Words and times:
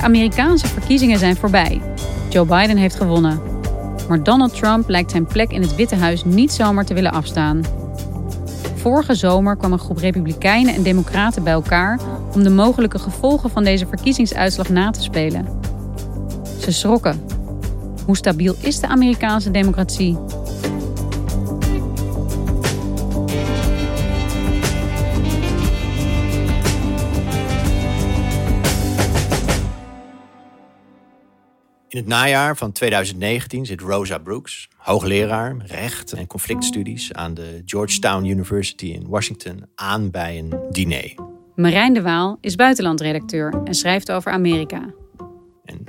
De 0.00 0.06
Amerikaanse 0.06 0.66
verkiezingen 0.66 1.18
zijn 1.18 1.36
voorbij. 1.36 1.80
Joe 2.28 2.46
Biden 2.46 2.76
heeft 2.76 2.94
gewonnen. 2.94 3.40
Maar 4.08 4.22
Donald 4.22 4.54
Trump 4.54 4.88
lijkt 4.88 5.10
zijn 5.10 5.26
plek 5.26 5.50
in 5.50 5.62
het 5.62 5.74
Witte 5.74 5.94
Huis 5.94 6.24
niet 6.24 6.52
zomaar 6.52 6.84
te 6.84 6.94
willen 6.94 7.12
afstaan. 7.12 7.62
Vorige 8.74 9.14
zomer 9.14 9.56
kwam 9.56 9.72
een 9.72 9.78
groep 9.78 9.98
Republikeinen 9.98 10.74
en 10.74 10.82
Democraten 10.82 11.42
bij 11.42 11.52
elkaar 11.52 11.98
om 12.34 12.42
de 12.42 12.50
mogelijke 12.50 12.98
gevolgen 12.98 13.50
van 13.50 13.64
deze 13.64 13.86
verkiezingsuitslag 13.86 14.68
na 14.68 14.90
te 14.90 15.02
spelen. 15.02 15.46
Ze 16.58 16.72
schrokken. 16.72 17.22
Hoe 18.06 18.16
stabiel 18.16 18.54
is 18.60 18.80
de 18.80 18.88
Amerikaanse 18.88 19.50
democratie? 19.50 20.18
In 31.90 31.98
het 31.98 32.06
najaar 32.06 32.56
van 32.56 32.72
2019 32.72 33.66
zit 33.66 33.80
Rosa 33.80 34.18
Brooks, 34.18 34.68
hoogleraar 34.76 35.56
recht 35.66 36.12
en 36.12 36.26
conflictstudies 36.26 37.12
aan 37.12 37.34
de 37.34 37.62
Georgetown 37.64 38.24
University 38.24 38.86
in 38.86 39.08
Washington, 39.08 39.66
aan 39.74 40.10
bij 40.10 40.38
een 40.38 40.54
diner. 40.70 41.14
Marijn 41.54 41.92
de 41.92 42.02
Waal 42.02 42.38
is 42.40 42.54
buitenlandredacteur 42.54 43.62
en 43.64 43.74
schrijft 43.74 44.12
over 44.12 44.32
Amerika. 44.32 44.94
En 45.64 45.84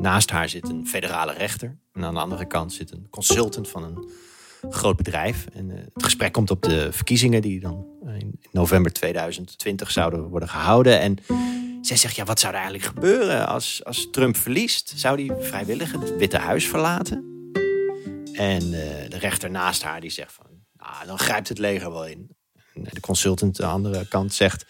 naast 0.00 0.30
haar 0.30 0.48
zit 0.48 0.68
een 0.68 0.86
federale 0.86 1.32
rechter. 1.32 1.76
En 1.92 2.04
aan 2.04 2.14
de 2.14 2.20
andere 2.20 2.46
kant 2.46 2.72
zit 2.72 2.92
een 2.92 3.06
consultant 3.10 3.68
van 3.68 3.84
een 3.84 4.08
groot 4.70 4.96
bedrijf. 4.96 5.46
En 5.52 5.70
eh, 5.70 5.76
het 5.94 6.04
gesprek 6.04 6.32
komt 6.32 6.50
op 6.50 6.62
de 6.62 6.92
verkiezingen 6.92 7.42
die 7.42 7.60
dan 7.60 7.86
in 8.18 8.40
november 8.52 8.92
2020 8.92 9.90
zouden 9.90 10.28
worden 10.28 10.48
gehouden. 10.48 11.00
En 11.00 11.18
zij 11.86 11.96
zegt, 11.96 12.16
ja, 12.16 12.24
wat 12.24 12.40
zou 12.40 12.52
er 12.52 12.58
eigenlijk 12.60 12.88
gebeuren 12.88 13.46
als, 13.46 13.84
als 13.84 14.08
Trump 14.10 14.36
verliest? 14.36 14.92
Zou 14.96 15.26
hij 15.26 15.44
vrijwillig 15.44 15.92
het 15.92 16.16
Witte 16.16 16.38
Huis 16.38 16.68
verlaten? 16.68 17.16
En 18.32 18.62
uh, 18.62 18.70
de 19.08 19.18
rechter 19.18 19.50
naast 19.50 19.82
haar 19.82 20.00
die 20.00 20.10
zegt 20.10 20.32
van, 20.32 20.46
nou, 20.76 21.06
dan 21.06 21.18
grijpt 21.18 21.48
het 21.48 21.58
leger 21.58 21.92
wel 21.92 22.06
in. 22.06 22.36
En 22.74 22.84
de 22.92 23.00
consultant 23.00 23.62
aan 23.62 23.82
de 23.82 23.88
andere 23.88 24.08
kant 24.08 24.34
zegt, 24.34 24.66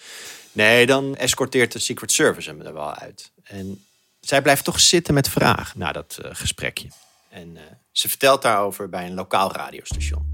nee, 0.53 0.87
dan 0.87 1.17
escorteert 1.17 1.73
de 1.73 1.79
Secret 1.79 2.13
Service 2.13 2.49
hem 2.49 2.61
er 2.61 2.73
wel 2.73 2.95
uit. 2.95 3.33
En 3.43 3.85
zij 4.21 4.43
blijft 4.43 4.65
toch 4.65 4.81
zitten 4.81 5.15
met 5.15 5.29
vragen 5.29 5.79
na 5.79 5.93
dat 5.93 6.19
uh, 6.25 6.31
gesprekje. 6.33 6.89
En 7.31 7.59
ze 7.93 8.09
vertelt 8.09 8.43
daarover 8.43 8.89
bij 8.89 9.07
een 9.07 9.15
lokaal 9.15 9.53
radiostation. 9.53 10.34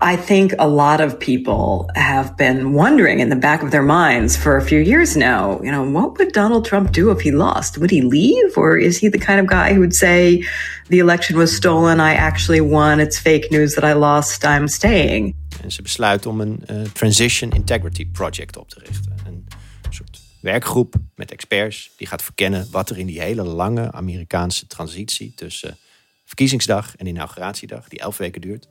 I 0.00 0.16
think 0.16 0.54
a 0.60 0.68
lot 0.68 1.00
of 1.00 1.18
people 1.18 1.90
have 1.96 2.36
been 2.36 2.72
wondering 2.72 3.18
in 3.18 3.30
the 3.30 3.36
back 3.36 3.64
of 3.64 3.72
their 3.72 3.82
minds 3.82 4.36
for 4.36 4.56
a 4.56 4.62
few 4.62 4.78
years 4.78 5.16
now, 5.16 5.60
you 5.60 5.72
know, 5.72 5.82
what 5.82 6.18
would 6.18 6.32
Donald 6.32 6.64
Trump 6.64 6.92
do 6.92 7.10
if 7.10 7.20
he 7.20 7.32
lost? 7.32 7.78
Would 7.78 7.90
he 7.90 8.02
leave? 8.02 8.56
Or 8.56 8.78
is 8.78 8.98
he 8.98 9.08
the 9.08 9.18
kind 9.18 9.40
of 9.40 9.46
guy 9.46 9.72
who 9.72 9.80
would 9.80 9.94
say, 9.94 10.44
the 10.88 11.00
election 11.00 11.36
was 11.36 11.56
stolen, 11.56 11.98
I 11.98 12.14
actually 12.14 12.60
won, 12.60 13.00
it's 13.00 13.18
fake 13.18 13.50
news 13.50 13.74
that 13.74 13.84
I 13.84 13.94
lost, 13.94 14.44
I'm 14.44 14.68
staying? 14.68 15.34
En 15.62 15.72
ze 15.72 15.82
besluit 15.82 16.26
om 16.26 16.40
een 16.40 16.62
uh, 16.70 16.82
Transition 16.82 17.50
Integrity 17.50 18.06
Project 18.06 18.56
op 18.56 18.68
te 18.68 18.80
richten. 18.84 19.12
Een 19.26 19.46
soort 19.90 20.20
werkgroep 20.40 20.94
met 21.14 21.30
experts 21.30 21.90
die 21.96 22.06
gaat 22.06 22.22
verkennen 22.22 22.66
wat 22.70 22.90
er 22.90 22.98
in 22.98 23.06
die 23.06 23.20
hele 23.20 23.42
lange 23.42 23.92
Amerikaanse 23.92 24.66
transitie 24.66 25.32
tussen 25.36 25.76
verkiezingsdag 26.24 26.96
en 26.96 27.06
inauguratiedag, 27.06 27.88
die 27.88 27.98
elf 27.98 28.16
weken 28.16 28.40
duurt, 28.40 28.68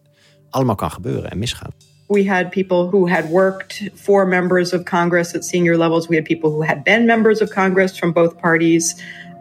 allemaal 0.50 0.76
kan 0.76 0.92
gebeuren 0.92 1.32
en 1.32 1.38
misgaan. 1.38 1.72
We 2.08 2.26
had 2.26 2.50
people 2.50 2.90
who 2.90 3.08
had 3.08 3.30
worked 3.30 3.90
for 3.94 4.28
members 4.28 4.74
of 4.74 4.84
Congress 4.84 5.36
at 5.36 5.44
senior 5.44 5.78
levels. 5.78 6.08
We 6.08 6.16
had 6.16 6.26
people 6.26 6.50
who 6.50 6.64
had 6.64 6.84
been 6.84 7.06
members 7.06 7.42
of 7.42 7.50
Congress 7.50 7.98
from 7.98 8.14
both 8.14 8.38
parties. 8.38 8.96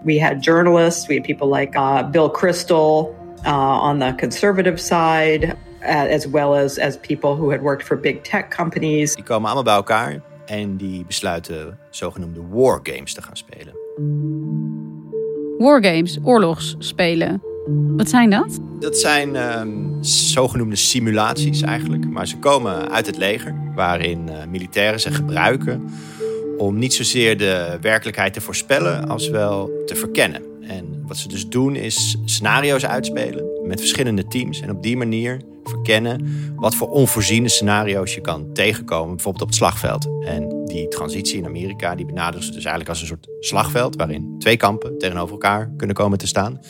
We 0.05 0.19
had 0.19 0.43
journalists. 0.43 1.07
We 1.07 1.15
had 1.15 1.25
people 1.25 1.59
like 1.59 1.79
uh, 1.79 2.11
Bill 2.11 2.31
Kristol 2.31 3.15
uh, 3.45 3.81
on 3.81 3.99
the 3.99 4.15
conservative 4.17 4.81
side, 4.81 5.57
uh, 5.83 6.15
as 6.15 6.27
well 6.27 6.55
as, 6.55 6.79
as 6.79 6.97
people 6.97 7.37
who 7.37 7.51
had 7.51 7.63
worked 7.63 7.85
for 7.85 7.97
big 7.97 8.23
tech 8.23 8.51
companies. 8.51 9.15
Die 9.15 9.25
komen 9.25 9.45
allemaal 9.45 9.65
bij 9.65 9.75
elkaar 9.75 10.21
en 10.47 10.77
die 10.77 11.05
besluiten 11.05 11.79
zogenoemde 11.91 12.41
war 12.51 12.81
games 12.83 13.15
te 13.15 13.23
gaan 13.23 13.37
spelen. 13.37 13.75
Wargames, 15.59 16.19
oorlogsspelen. 16.23 17.56
Wat 17.97 18.09
zijn 18.09 18.31
dat? 18.31 18.59
Dat 18.81 18.99
zijn 18.99 19.37
um, 19.37 19.97
zogenoemde 20.01 20.77
simulaties 20.77 21.63
eigenlijk. 21.63 22.11
Maar 22.11 22.27
ze 22.27 22.39
komen 22.39 22.91
uit 22.91 23.07
het 23.07 23.17
leger, 23.17 23.55
waarin 23.75 24.29
uh, 24.29 24.35
militairen 24.49 25.01
ze 25.01 25.11
gebruiken 25.11 25.85
om 26.57 26.79
niet 26.79 26.95
zozeer 26.95 27.39
de 27.39 27.79
werkelijkheid 27.81 28.33
te 28.33 28.41
voorspellen, 28.41 29.09
als 29.09 29.29
wel 29.29 29.71
te 29.87 29.95
verkennen. 29.95 30.43
En 30.61 31.03
wat 31.07 31.17
ze 31.17 31.29
dus 31.29 31.49
doen 31.49 31.77
is 31.77 32.17
scenario's 32.25 32.87
uitspelen 32.87 33.45
met 33.67 33.81
verschillende 33.81 34.27
teams. 34.27 34.61
En 34.61 34.71
op 34.71 34.83
die 34.83 34.97
manier 34.97 35.41
verkennen 35.65 36.53
wat 36.57 36.75
voor 36.75 36.89
onvoorziene 36.89 37.49
scenario's 37.49 38.15
je 38.15 38.21
kan 38.21 38.53
tegenkomen, 38.53 39.15
bijvoorbeeld 39.15 39.43
op 39.43 39.49
het 39.49 39.57
slagveld. 39.57 40.09
En 40.25 40.65
die 40.65 40.89
transitie 40.89 41.39
in 41.39 41.47
Amerika, 41.47 41.95
die 41.95 42.07
benaderen 42.07 42.45
ze 42.45 42.53
dus 42.53 42.65
eigenlijk 42.65 42.89
als 42.89 43.01
een 43.01 43.07
soort 43.07 43.29
slagveld 43.41 43.97
waarin 43.97 44.35
twee 44.39 44.57
kampen 44.57 44.99
tegenover 44.99 45.33
elkaar 45.33 45.73
kunnen 45.77 45.97
komen 45.97 46.19
te 46.19 46.27
staan. 46.27 46.61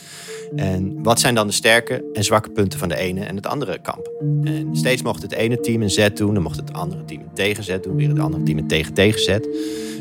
En 0.55 1.03
wat 1.03 1.19
zijn 1.19 1.35
dan 1.35 1.47
de 1.47 1.53
sterke 1.53 2.03
en 2.13 2.23
zwakke 2.23 2.49
punten 2.49 2.79
van 2.79 2.89
de 2.89 2.97
ene 2.97 3.23
en 3.23 3.35
het 3.35 3.47
andere 3.47 3.79
kamp? 3.81 4.11
En 4.43 4.69
steeds 4.71 5.01
mocht 5.01 5.21
het 5.21 5.33
ene 5.33 5.59
team 5.59 5.81
een 5.81 5.89
zet 5.89 6.17
doen, 6.17 6.33
dan 6.33 6.43
mocht 6.43 6.57
het 6.57 6.73
andere 6.73 7.05
team 7.05 7.21
een 7.21 7.33
tegenzet 7.33 7.83
doen, 7.83 7.95
weer 7.95 8.09
het 8.09 8.19
andere 8.19 8.43
team 8.43 8.57
een 8.57 8.67
tegen 8.67 8.93
tegenzet. 8.93 9.47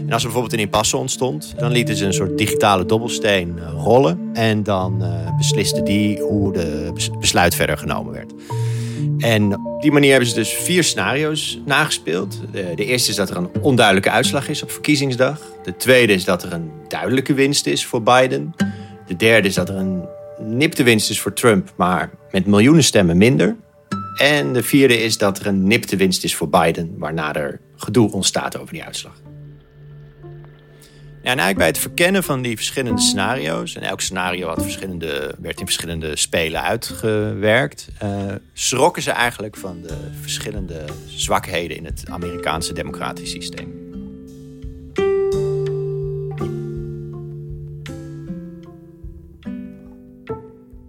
En 0.06 0.12
als 0.12 0.22
er 0.22 0.28
bijvoorbeeld 0.28 0.52
een 0.52 0.58
impasse 0.58 0.96
ontstond, 0.96 1.54
dan 1.56 1.72
lieten 1.72 1.96
ze 1.96 2.04
een 2.04 2.12
soort 2.12 2.38
digitale 2.38 2.86
dobbelsteen 2.86 3.58
eh, 3.58 3.72
rollen 3.76 4.30
en 4.32 4.62
dan 4.62 5.02
uh, 5.02 5.36
besliste 5.36 5.82
die 5.82 6.20
hoe 6.20 6.52
de 6.52 6.92
besluit 7.20 7.54
verder 7.54 7.78
genomen 7.78 8.12
werd. 8.12 8.32
En 9.18 9.58
op 9.66 9.82
die 9.82 9.92
manier 9.92 10.10
hebben 10.10 10.28
ze 10.28 10.34
dus 10.34 10.52
vier 10.52 10.84
scenario's 10.84 11.60
nagespeeld. 11.64 12.40
De, 12.52 12.84
eerste 12.84 13.10
is 13.10 13.16
dat 13.16 13.30
er 13.30 13.36
een 13.36 13.50
onduidelijke 13.60 14.10
uitslag 14.10 14.48
is 14.48 14.62
op 14.62 14.70
verkiezingsdag. 14.70 15.40
De 15.62 15.76
tweede 15.76 16.12
is 16.12 16.24
dat 16.24 16.42
er 16.42 16.52
een 16.52 16.70
duidelijke 16.88 17.34
winst 17.34 17.66
is 17.66 17.86
voor 17.86 18.02
Biden. 18.02 18.54
De 19.06 19.16
derde 19.16 19.48
is 19.48 19.54
dat 19.54 19.68
er 19.68 19.76
een 19.76 20.05
nipte 20.38 20.82
winst 20.82 21.10
is 21.10 21.20
voor 21.20 21.32
Trump, 21.32 21.72
maar 21.76 22.10
met 22.30 22.46
miljoenen 22.46 22.84
stemmen 22.84 23.16
minder. 23.16 23.56
En 24.16 24.52
de 24.52 24.62
vierde 24.62 25.02
is 25.02 25.18
dat 25.18 25.38
er 25.38 25.46
een 25.46 25.66
nipte 25.66 25.96
winst 25.96 26.24
is 26.24 26.34
voor 26.34 26.48
Biden, 26.48 26.94
waarna 26.98 27.34
er 27.34 27.60
gedoe 27.76 28.12
ontstaat 28.12 28.58
over 28.58 28.72
die 28.72 28.84
uitslag. 28.84 29.20
Ja, 31.22 31.32
en 31.32 31.38
eigenlijk 31.38 31.58
bij 31.58 31.66
het 31.66 31.78
verkennen 31.78 32.22
van 32.22 32.42
die 32.42 32.56
verschillende 32.56 33.00
scenario's, 33.00 33.74
en 33.74 33.82
elk 33.82 34.00
scenario 34.00 34.48
had 34.48 34.62
verschillende, 34.62 35.34
werd 35.40 35.60
in 35.60 35.66
verschillende 35.66 36.16
spelen 36.16 36.62
uitgewerkt, 36.62 37.88
uh, 38.02 38.34
schrokken 38.52 39.02
ze 39.02 39.10
eigenlijk 39.10 39.56
van 39.56 39.82
de 39.82 39.96
verschillende 40.20 40.84
zwakheden 41.06 41.76
in 41.76 41.84
het 41.84 42.02
Amerikaanse 42.10 42.72
democratisch 42.72 43.30
systeem. 43.30 43.85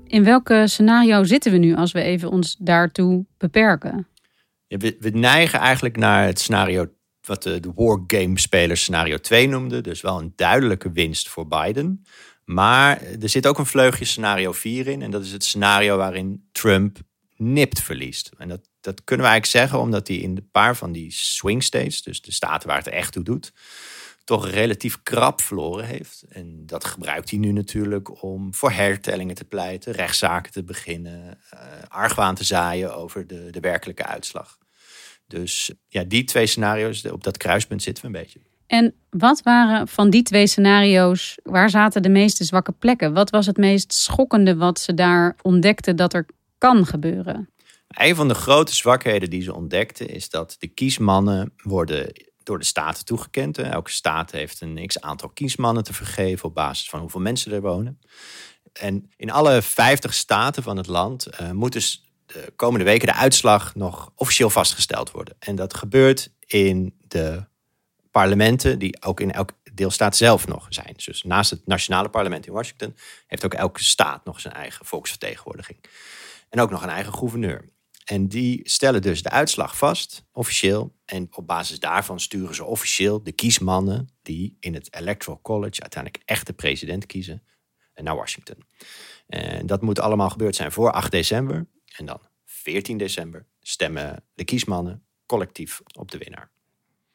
In 0.08 0.24
welke 0.24 0.64
scenario 0.68 1.24
zitten 1.24 1.52
we 1.52 1.58
nu 1.58 1.76
als 1.76 1.92
we 1.92 2.02
even 2.02 2.30
ons 2.30 2.56
daartoe 2.60 3.26
beperken? 3.38 4.08
We, 4.68 5.10
neigen 5.14 5.60
eigenlijk 5.60 5.98
naar 5.98 6.26
het 6.26 6.40
scenario 6.40 6.88
wat 7.22 7.44
de, 7.44 7.60
de 7.60 7.72
wargame-spelers 7.76 8.82
scenario 8.82 9.18
2 9.18 9.48
noemden. 9.48 9.84
Dus 9.84 10.02
wel 10.02 10.20
een 10.20 10.34
duidelijke 10.36 10.92
winst 10.92 11.30
voor 11.30 11.48
Biden. 11.48 12.04
Maar 12.46 13.02
er 13.02 13.30
zit 13.30 13.48
ook 13.48 13.58
een 13.58 13.66
vleugje 13.66 14.06
scenario 14.06 14.52
4 14.52 14.88
in. 14.88 15.02
En 15.02 15.12
dat 15.12 15.24
is 15.24 15.32
het 15.32 15.44
scenario 15.44 15.98
waarin 15.98 16.48
Trump 16.52 16.98
nipt 17.36 17.82
verliest. 17.82 18.32
En 18.38 18.48
dat, 18.48 18.70
dat 18.82 19.04
kunnen 19.04 19.26
we 19.26 19.32
eigenlijk 19.32 19.64
zeggen 19.64 19.86
omdat 19.86 20.08
hij 20.08 20.18
in 20.18 20.30
een 20.30 20.50
paar 20.52 20.76
van 20.76 20.92
die 20.92 21.12
swing 21.12 21.64
states, 21.64 22.02
dus 22.02 22.22
de 22.22 22.32
staten 22.32 22.68
waar 22.68 22.78
het 22.78 22.88
echt 22.88 23.14
toe 23.14 23.24
doet, 23.24 23.54
toch 24.28 24.50
relatief 24.50 25.04
krap 25.04 25.42
verloren 25.42 25.86
heeft. 25.86 26.24
En 26.30 26.66
dat 26.66 26.86
gebruikt 26.86 27.30
hij 27.30 27.40
nu 27.40 27.52
natuurlijk 27.52 28.24
om 28.24 28.54
voor 28.54 28.72
hertellingen 28.72 29.36
te 29.36 29.44
pleiten, 29.44 29.94
rechtszaken 29.94 30.52
te 30.52 30.64
beginnen, 30.64 31.40
uh, 31.54 31.60
argwaan 31.88 32.36
te 32.36 32.44
zaaien 32.44 32.96
over 32.96 33.28
de, 33.28 33.48
de 33.50 33.60
werkelijke 33.60 34.06
uitslag. 34.06 34.58
Dus 35.28 35.72
ja, 35.88 36.04
die 36.04 36.24
twee 36.24 36.46
scenario's, 36.46 37.06
op 37.06 37.24
dat 37.24 37.38
kruispunt 37.38 37.84
zitten 37.84 38.04
we 38.04 38.10
een 38.10 38.24
beetje. 38.24 38.40
En 38.66 38.94
wat 39.10 39.42
waren 39.42 39.88
van 39.88 40.10
die 40.10 40.24
twee 40.24 40.48
scenario's, 40.48 41.38
waar 41.44 41.70
zaten 41.70 42.02
de 42.02 42.10
meeste 42.10 42.44
zwakke 42.44 42.72
plekken? 42.72 43.14
Wat 43.14 43.30
was 43.30 43.46
het 43.46 43.58
meest 43.58 43.94
schokkende 43.94 44.56
wat 44.56 44.80
ze 44.80 44.94
daar 44.94 45.36
ontdekten 45.42 45.96
dat 45.96 46.14
er 46.14 46.26
kan 46.58 46.86
gebeuren? 46.86 47.50
Een 47.88 48.16
van 48.16 48.28
de 48.28 48.34
grote 48.34 48.76
zwakheden 48.76 49.30
die 49.30 49.42
ze 49.42 49.56
ontdekten 49.56 50.08
is 50.08 50.30
dat 50.30 50.56
de 50.60 50.68
kiesmannen 50.68 51.54
worden 51.64 52.12
door 52.48 52.60
de 52.60 52.66
staten 52.66 53.06
toegekend. 53.06 53.58
Elke 53.58 53.92
staat 53.92 54.32
heeft 54.32 54.62
een 54.62 54.88
x 54.88 55.02
aantal 55.02 55.30
kiesmannen 55.30 55.84
te 55.84 55.94
vergeven 55.94 56.46
op 56.46 56.54
basis 56.54 56.90
van 56.90 57.00
hoeveel 57.00 57.20
mensen 57.20 57.52
er 57.52 57.62
wonen. 57.62 58.00
En 58.74 59.12
in 59.16 59.32
alle 59.32 59.62
50 59.62 60.14
staten 60.14 60.64
van 60.64 60.78
het 60.78 60.88
land 60.88 61.28
uh, 61.42 61.52
moet 61.52 61.72
dus 61.72 62.12
de 62.26 62.54
komende 62.56 62.86
weken 62.86 63.08
de 63.08 63.14
uitslag 63.14 63.76
nog 63.76 64.12
officieel 64.16 64.50
vastgesteld 64.50 65.12
worden. 65.12 65.36
En 65.40 65.56
dat 65.56 65.74
gebeurt 65.74 66.32
in 66.46 66.96
de 67.08 67.46
parlementen 68.12 68.80
die 68.80 69.04
ook 69.04 69.20
in 69.20 69.32
elke 69.32 69.54
deelstaat 69.74 70.16
zelf 70.16 70.48
nog 70.48 70.66
zijn. 70.70 70.94
Dus 71.06 71.24
naast 71.24 71.50
het 71.50 71.66
nationale 71.66 72.10
parlement 72.10 72.48
in 72.48 72.54
Washington 72.54 72.96
heeft 73.28 73.46
ook 73.46 73.54
elke 73.54 73.84
staat 73.84 74.26
nog 74.26 74.40
zijn 74.40 74.54
eigen 74.54 74.86
volksvertegenwoordiging. 74.86 75.80
En 76.50 76.60
ook 76.60 76.70
nog 76.70 76.84
een 76.84 76.90
eigen 76.90 77.14
gouverneur. 77.14 77.70
En 78.10 78.28
die 78.28 78.70
stellen 78.70 79.02
dus 79.02 79.22
de 79.22 79.30
uitslag 79.30 79.78
vast, 79.78 80.26
officieel. 80.32 80.96
En 81.06 81.28
op 81.32 81.48
basis 81.48 81.80
daarvan 81.80 82.20
sturen 82.20 82.56
ze 82.56 82.64
officieel 82.64 83.24
de 83.24 83.32
kiesmannen 83.32 84.10
die 84.22 84.58
in 84.60 84.74
het 84.74 84.94
Electoral 84.94 85.42
College 85.42 85.82
uiteindelijk 85.82 86.24
echt 86.26 86.46
de 86.48 86.54
president 86.54 87.06
kiezen 87.06 87.44
naar 87.94 88.16
Washington. 88.16 88.64
En 89.28 89.66
dat 89.66 89.82
moet 89.82 90.00
allemaal 90.00 90.30
gebeurd 90.30 90.56
zijn 90.56 90.72
voor 90.72 90.92
8 90.92 91.12
december. 91.12 91.68
En 91.98 92.06
dan 92.06 92.20
14 92.46 92.98
december 92.98 93.48
stemmen 93.60 94.24
de 94.34 94.44
kiesmannen 94.44 95.04
collectief 95.26 95.82
op 95.98 96.12
de 96.12 96.18
winnaar. 96.18 96.52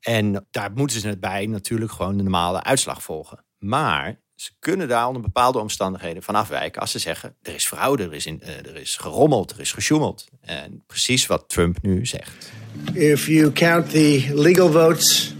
En 0.00 0.46
daar 0.50 0.72
moeten 0.72 1.00
ze 1.00 1.08
het 1.08 1.20
bij 1.20 1.46
natuurlijk 1.46 1.92
gewoon 1.92 2.16
de 2.16 2.22
normale 2.22 2.62
uitslag 2.62 3.02
volgen. 3.02 3.44
Maar 3.58 4.20
ze 4.34 4.50
kunnen 4.58 4.88
daar 4.88 5.06
onder 5.06 5.22
bepaalde 5.22 5.58
omstandigheden 5.58 6.22
van 6.22 6.34
afwijken 6.34 6.80
als 6.80 6.90
ze 6.90 6.98
zeggen: 6.98 7.34
er 7.42 7.54
is 7.54 7.66
fraude, 7.66 8.02
er 8.02 8.14
is, 8.14 8.26
in, 8.26 8.42
uh, 8.42 8.48
er 8.48 8.76
is 8.76 8.96
gerommeld, 8.96 9.50
er 9.50 9.60
is 9.60 9.72
gesjoemeld. 9.72 10.28
En 10.40 10.82
precies 10.86 11.26
wat 11.26 11.44
Trump 11.48 11.78
nu 11.82 12.06
zegt. 12.06 12.50
If 12.92 13.26
you 13.26 13.52
count 13.52 13.90
the 13.90 14.30
legal 14.34 14.70
votes, 14.70 15.34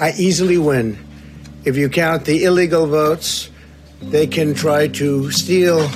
I 0.00 0.24
easily 0.24 0.60
win. 0.60 0.98
If 1.62 1.76
you 1.76 1.88
count 1.88 2.24
the 2.24 2.40
illegal 2.40 2.88
votes, 2.88 3.50
they 4.10 4.28
can 4.28 4.52
try 4.52 4.90
to 4.90 5.30
steal 5.30 5.88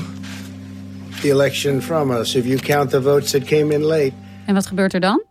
the 1.21 1.29
election 1.29 1.83
from 1.83 2.11
us. 2.11 2.35
If 2.35 2.45
you 2.45 2.59
count 2.59 2.91
the 2.91 3.03
votes 3.03 3.31
that 3.31 3.45
came 3.45 3.75
in 3.75 3.83
late. 3.83 4.13
En 4.47 4.55
wat 4.55 4.67
gebeurt 4.67 4.95
er 4.95 5.01
dan? 5.01 5.25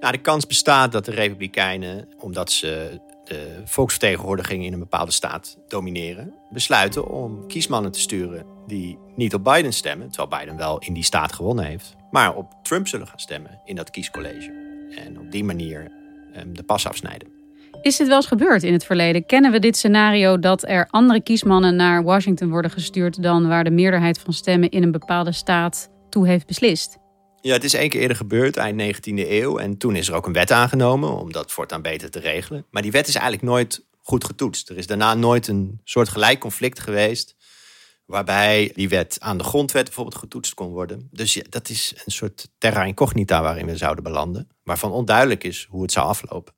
Nou, 0.00 0.12
de 0.12 0.18
kans 0.18 0.46
bestaat 0.46 0.92
dat 0.92 1.04
de 1.04 1.10
Republikeinen, 1.10 2.08
omdat 2.18 2.52
ze 2.52 3.00
de 3.28 3.62
volksvertegenwoordiging 3.64 4.64
in 4.64 4.72
een 4.72 4.78
bepaalde 4.78 5.12
staat 5.12 5.58
domineren, 5.68 6.34
besluiten 6.50 7.08
om 7.08 7.46
kiesmannen 7.46 7.92
te 7.92 8.00
sturen 8.00 8.44
die 8.66 8.98
niet 9.16 9.34
op 9.34 9.44
Biden 9.44 9.72
stemmen, 9.72 10.10
terwijl 10.10 10.40
Biden 10.40 10.56
wel 10.56 10.78
in 10.78 10.92
die 10.92 11.02
staat 11.02 11.32
gewonnen 11.32 11.64
heeft, 11.64 11.96
maar 12.10 12.34
op 12.34 12.52
Trump 12.62 12.88
zullen 12.88 13.06
gaan 13.06 13.18
stemmen 13.18 13.60
in 13.64 13.76
dat 13.76 13.90
kiescollege. 13.90 14.66
En 15.04 15.18
op 15.18 15.30
die 15.30 15.44
manier 15.44 15.90
um, 16.36 16.56
de 16.56 16.62
pas 16.62 16.86
afsnijden. 16.86 17.28
Is 17.82 17.96
dit 17.96 18.06
wel 18.06 18.16
eens 18.16 18.26
gebeurd 18.26 18.62
in 18.62 18.72
het 18.72 18.84
verleden? 18.84 19.26
Kennen 19.26 19.50
we 19.50 19.58
dit 19.58 19.76
scenario 19.76 20.38
dat 20.38 20.68
er 20.68 20.88
andere 20.90 21.22
kiesmannen 21.22 21.76
naar 21.76 22.02
Washington 22.02 22.50
worden 22.50 22.70
gestuurd 22.70 23.22
dan 23.22 23.48
waar 23.48 23.64
de 23.64 23.70
meerderheid 23.70 24.18
van 24.18 24.32
stemmen 24.32 24.70
in 24.70 24.82
een 24.82 24.92
bepaalde 24.92 25.32
staat 25.32 25.90
toe 26.08 26.26
heeft 26.26 26.46
beslist? 26.46 26.98
Ja, 27.40 27.52
het 27.52 27.64
is 27.64 27.74
één 27.74 27.88
keer 27.88 28.00
eerder 28.00 28.16
gebeurd, 28.16 28.56
eind 28.56 28.96
19e 28.96 29.12
eeuw. 29.14 29.58
En 29.58 29.76
toen 29.76 29.96
is 29.96 30.08
er 30.08 30.14
ook 30.14 30.26
een 30.26 30.32
wet 30.32 30.50
aangenomen 30.50 31.16
om 31.16 31.32
dat 31.32 31.52
voortaan 31.52 31.82
beter 31.82 32.10
te 32.10 32.18
regelen. 32.18 32.66
Maar 32.70 32.82
die 32.82 32.90
wet 32.90 33.08
is 33.08 33.14
eigenlijk 33.14 33.44
nooit 33.44 33.86
goed 34.02 34.24
getoetst. 34.24 34.68
Er 34.68 34.76
is 34.76 34.86
daarna 34.86 35.14
nooit 35.14 35.48
een 35.48 35.80
soort 35.84 36.08
gelijk 36.08 36.38
conflict 36.38 36.80
geweest. 36.80 37.36
Waarbij 38.06 38.72
die 38.74 38.88
wet 38.88 39.16
aan 39.20 39.38
de 39.38 39.44
grondwet 39.44 39.84
bijvoorbeeld 39.84 40.16
getoetst 40.16 40.54
kon 40.54 40.70
worden. 40.70 41.08
Dus 41.10 41.42
dat 41.48 41.68
is 41.68 41.92
een 42.04 42.12
soort 42.12 42.48
terra 42.58 42.84
incognita 42.84 43.42
waarin 43.42 43.66
we 43.66 43.76
zouden 43.76 44.04
belanden. 44.04 44.48
Waarvan 44.62 44.92
onduidelijk 44.92 45.44
is 45.44 45.66
hoe 45.70 45.82
het 45.82 45.92
zou 45.92 46.06
aflopen. 46.06 46.54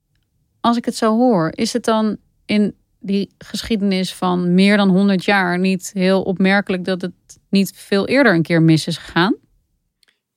Als 0.61 0.77
ik 0.77 0.85
het 0.85 0.97
zo 0.97 1.17
hoor, 1.17 1.53
is 1.55 1.73
het 1.73 1.85
dan 1.85 2.17
in 2.45 2.75
die 2.99 3.35
geschiedenis 3.39 4.15
van 4.15 4.55
meer 4.55 4.77
dan 4.77 4.89
100 4.89 5.25
jaar 5.25 5.59
niet 5.59 5.91
heel 5.95 6.23
opmerkelijk 6.23 6.85
dat 6.85 7.01
het 7.01 7.13
niet 7.49 7.73
veel 7.75 8.07
eerder 8.07 8.35
een 8.35 8.43
keer 8.43 8.63
mis 8.63 8.87
is 8.87 8.97
gegaan? 8.97 9.37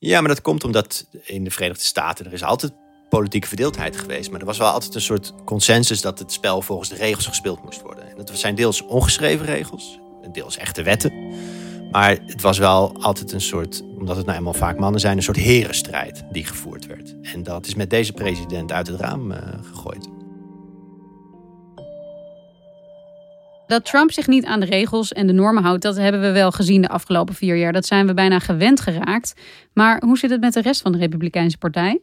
Ja, 0.04 0.20
maar 0.20 0.30
dat 0.30 0.42
komt 0.42 0.64
omdat 0.64 1.08
in 1.24 1.44
de 1.44 1.52
Verenigde 1.52 1.84
Staten 1.84 2.26
er 2.26 2.34
is 2.34 2.44
altijd 2.44 2.74
politieke 3.10 3.48
verdeeldheid 3.48 3.98
geweest. 3.98 4.32
Maar 4.32 4.40
er 4.40 4.46
was 4.46 4.58
wel 4.58 4.70
altijd 4.70 4.96
een 4.96 5.02
soort 5.02 5.34
consensus 5.46 6.02
dat 6.02 6.20
het 6.20 6.32
spel 6.32 6.62
volgens 6.62 6.90
de 6.90 6.96
regels 6.96 7.26
gespeeld 7.26 7.64
moest 7.64 7.82
worden. 7.82 8.10
En 8.10 8.16
dat 8.16 8.32
zijn 8.34 8.56
deels 8.56 8.82
ongeschreven 8.82 9.46
regels, 9.46 10.00
deels 10.32 10.58
echte 10.58 10.84
wetten. 10.84 11.14
Maar 11.92 12.20
het 12.26 12.42
was 12.42 12.58
wel 12.58 12.96
altijd 13.02 13.32
een 13.32 13.42
soort, 13.42 13.84
omdat 13.98 14.16
het 14.16 14.26
nou 14.26 14.38
eenmaal 14.38 14.54
vaak 14.54 14.80
mannen 14.80 15.00
zijn, 15.00 15.18
een 15.18 15.24
soort 15.24 15.38
herenstrijd 15.38 16.24
die 16.32 16.46
gevoerd 16.46 16.86
werd. 16.86 17.16
En 17.22 17.44
dat 17.44 17.68
is 17.68 17.76
met 17.76 17.90
deze 17.90 18.14
president 18.14 18.72
uit 18.72 18.88
het 18.88 19.00
raam 19.00 19.32
uh, 19.32 19.38
gegooid. 19.62 20.13
Dat 23.68 23.86
Trump 23.86 24.12
zich 24.12 24.28
niet 24.28 24.46
aan 24.46 24.60
de 24.60 24.66
regels 24.66 25.12
en 25.12 25.28
de 25.28 25.34
normen 25.34 25.64
houdt, 25.64 25.82
dat 25.82 25.96
hebben 25.96 26.22
we 26.22 26.32
wel 26.32 26.52
gezien 26.52 26.82
de 26.82 26.90
afgelopen 26.90 27.36
vier 27.36 27.56
jaar. 27.56 27.74
Dat 27.74 27.86
zijn 27.86 28.08
we 28.08 28.14
bijna 28.14 28.40
gewend 28.40 28.82
geraakt. 28.82 29.34
Maar 29.74 30.02
hoe 30.06 30.18
zit 30.18 30.30
het 30.30 30.42
met 30.42 30.54
de 30.54 30.62
rest 30.62 30.82
van 30.82 30.92
de 30.92 30.98
Republikeinse 30.98 31.58
Partij? 31.58 32.02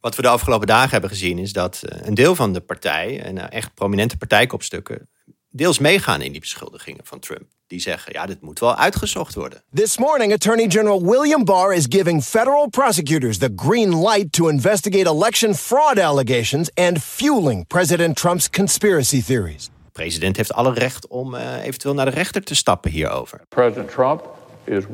Wat 0.00 0.16
we 0.16 0.22
de 0.22 0.28
afgelopen 0.28 0.66
dagen 0.66 0.90
hebben 0.90 1.10
gezien 1.10 1.38
is 1.38 1.52
dat 1.52 1.82
eh, 1.82 2.06
een 2.06 2.14
deel 2.14 2.34
van 2.34 2.52
de 2.52 2.60
partij, 2.60 3.20
en 3.22 3.38
eh, 3.38 3.58
echt 3.58 3.74
prominente 3.74 4.16
partijkopstukken, 4.16 5.08
deels 5.50 5.78
meegaan 5.78 6.22
in 6.22 6.32
die 6.32 6.40
beschuldigingen 6.40 7.04
van 7.04 7.18
Trump. 7.18 7.44
Die 7.66 7.80
zeggen, 7.80 8.12
ja, 8.12 8.26
dit 8.26 8.40
moet 8.40 8.58
wel 8.58 8.76
uitgezocht 8.76 9.34
worden. 9.34 9.62
This 9.72 9.98
morning, 9.98 10.32
Attorney 10.32 10.70
General 10.70 11.02
William 11.02 11.44
Barr 11.44 11.74
is 11.74 11.86
giving 11.88 12.22
federal 12.22 12.68
prosecutors 12.68 13.38
the 13.38 13.52
green 13.56 14.02
light 14.08 14.32
to 14.32 14.48
investigate 14.48 15.08
election 15.08 15.54
fraud 15.54 15.98
allegations 15.98 16.74
and 16.74 16.98
fueling 16.98 17.66
President 17.66 18.16
Trump's 18.16 18.50
conspiracy 18.50 19.22
theories. 19.22 19.70
De 19.92 20.00
president 20.00 20.36
heeft 20.36 20.52
alle 20.52 20.72
recht 20.72 21.06
om 21.06 21.34
uh, 21.34 21.64
eventueel 21.64 21.94
naar 21.94 22.04
de 22.04 22.10
rechter 22.10 22.42
te 22.42 22.54
stappen 22.54 22.90
hierover. 22.90 23.40
President 23.48 23.90
Trump 23.90 24.28
is 24.64 24.84
100% 24.84 24.88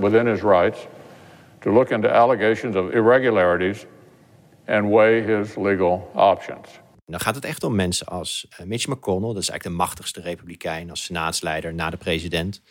within 0.00 0.26
his 0.26 0.42
rights 0.42 0.86
to 1.58 1.70
look 1.70 1.90
into 1.90 2.08
allegations 2.08 2.76
of 2.76 2.90
irregularities 2.90 3.86
and 4.66 4.88
weigh 4.88 5.26
his 5.26 5.56
legal 5.56 6.10
options. 6.14 6.68
dan 7.06 7.20
gaat 7.20 7.34
het 7.34 7.44
echt 7.44 7.64
om 7.64 7.74
mensen 7.74 8.06
als 8.06 8.46
uh, 8.60 8.66
Mitch 8.66 8.86
McConnell, 8.86 9.32
dat 9.32 9.42
is 9.42 9.48
eigenlijk 9.48 9.78
de 9.78 9.84
machtigste 9.84 10.20
republikein 10.20 10.90
als 10.90 11.04
senaatsleider 11.04 11.74
na 11.74 11.90
de 11.90 11.96
president. 11.96 12.62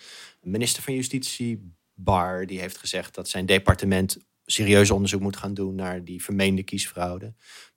Minister 0.41 0.83
van 0.83 0.93
Justitie 0.93 1.73
Barr, 1.93 2.45
die 2.45 2.59
heeft 2.59 2.77
gezegd 2.77 3.15
dat 3.15 3.29
zijn 3.29 3.45
departement 3.45 4.17
serieus 4.45 4.91
onderzoek 4.91 5.21
moet 5.21 5.37
gaan 5.37 5.53
doen 5.53 5.75
naar 5.75 6.03
die 6.03 6.23
vermeende 6.23 6.63
kiesfraude. 6.63 7.33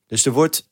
Dus 0.07 0.27
er 0.27 0.33
wordt 0.33 0.71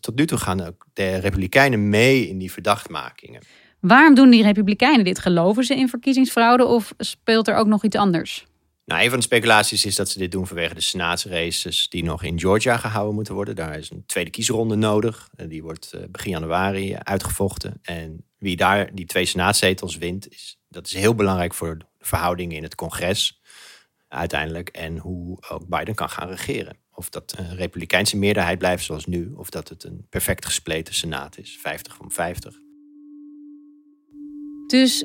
tot 0.00 0.16
nu 0.16 0.26
toe 0.26 0.38
gaan 0.38 0.60
ook 0.66 0.86
de 0.92 1.16
Republikeinen 1.16 1.88
mee 1.88 2.28
in 2.28 2.38
die 2.38 2.52
verdachtmakingen. 2.52 3.42
Waarom 3.80 4.14
doen 4.14 4.30
die 4.30 4.42
Republikeinen 4.42 5.04
dit? 5.04 5.18
Geloven 5.18 5.64
ze 5.64 5.76
in 5.76 5.88
verkiezingsfraude 5.88 6.64
of 6.64 6.94
speelt 6.98 7.48
er 7.48 7.54
ook 7.54 7.66
nog 7.66 7.84
iets 7.84 7.96
anders? 7.96 8.46
Nou, 8.84 9.02
een 9.02 9.10
van 9.10 9.18
de 9.18 9.24
speculaties 9.24 9.84
is 9.84 9.94
dat 9.94 10.08
ze 10.08 10.18
dit 10.18 10.32
doen 10.32 10.46
vanwege 10.46 10.74
de 10.74 10.80
senaatsraces 10.80 11.88
die 11.88 12.04
nog 12.04 12.22
in 12.22 12.40
Georgia 12.40 12.76
gehouden 12.76 13.14
moeten 13.14 13.34
worden. 13.34 13.56
Daar 13.56 13.78
is 13.78 13.90
een 13.90 14.02
tweede 14.06 14.30
kiesronde 14.30 14.74
nodig. 14.74 15.28
Eh, 15.36 15.48
die 15.48 15.62
wordt 15.62 15.92
eh, 15.92 16.00
begin 16.08 16.30
januari 16.30 16.94
uitgevochten. 16.94 17.78
En 17.82 18.24
wie 18.38 18.56
daar 18.56 18.94
die 18.94 19.06
twee 19.06 19.26
senaatszetels 19.26 19.96
wint, 19.96 20.32
is, 20.32 20.58
dat 20.68 20.86
is 20.86 20.92
heel 20.92 21.14
belangrijk 21.14 21.54
voor 21.54 21.78
de 21.78 21.84
verhoudingen 21.98 22.56
in 22.56 22.62
het 22.62 22.74
congres 22.74 23.40
uiteindelijk. 24.08 24.68
En 24.68 24.98
hoe 24.98 25.38
ook 25.48 25.68
Biden 25.68 25.94
kan 25.94 26.10
gaan 26.10 26.28
regeren. 26.28 26.76
Of 27.00 27.08
dat 27.08 27.34
een 27.38 27.56
republikeinse 27.56 28.16
meerderheid 28.16 28.58
blijft 28.58 28.84
zoals 28.84 29.06
nu, 29.06 29.32
of 29.36 29.50
dat 29.50 29.68
het 29.68 29.84
een 29.84 30.06
perfect 30.08 30.44
gespleten 30.44 30.94
senaat 30.94 31.38
is, 31.38 31.58
50 31.60 32.00
om 32.00 32.10
50. 32.10 32.60
Dus 34.66 35.04